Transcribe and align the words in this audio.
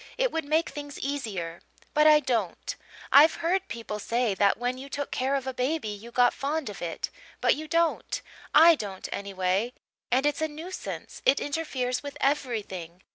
It 0.17 0.31
would 0.31 0.45
make 0.45 0.69
things 0.71 0.97
easier. 0.97 1.61
But 1.93 2.07
I 2.07 2.21
don't. 2.21 2.75
I've 3.11 3.35
heard 3.35 3.67
people 3.67 3.99
say 3.99 4.33
that 4.33 4.57
when 4.57 4.79
you 4.79 4.89
took 4.89 5.11
care 5.11 5.35
of 5.35 5.45
a 5.45 5.53
baby 5.53 5.89
you 5.89 6.09
got 6.09 6.33
fond 6.33 6.69
of 6.71 6.81
it 6.81 7.11
but 7.39 7.53
you 7.53 7.67
don't 7.67 8.19
I 8.51 8.73
don't, 8.73 9.07
anyway. 9.11 9.73
And 10.09 10.25
it's 10.25 10.41
a 10.41 10.47
nuisance 10.47 11.21
it 11.23 11.39
interferes 11.39 12.01
with 12.01 12.17
everything. 12.19 13.03